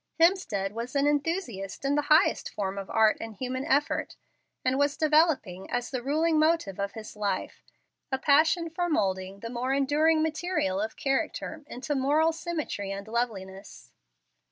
[0.19, 4.15] Hemstead was an enthusiast in the highest form of art and human effort,
[4.65, 7.63] and was developing, as the ruling motive of his life,
[8.11, 13.91] a passion for moulding the more enduring material of character into moral symmetry and loveliness.